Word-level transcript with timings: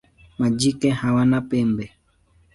Majike 0.39 0.89
hawana 0.91 1.41
pembe. 1.41 1.91